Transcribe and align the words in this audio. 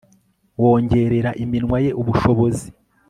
wongerera 0.61 1.31
iminwa 1.43 1.77
ye 1.85 1.91
ubushobozi 2.01 2.67